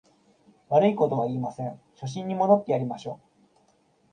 [0.69, 3.49] 悪いことは言いません、初心に戻ってやりましょう